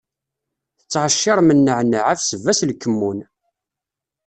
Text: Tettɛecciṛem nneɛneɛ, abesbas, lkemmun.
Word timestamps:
Tettɛecciṛem 0.79 1.49
nneɛneɛ, 1.57 2.05
abesbas, 2.13 2.59
lkemmun. 2.69 3.19